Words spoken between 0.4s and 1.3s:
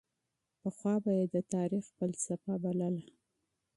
پخوا به یې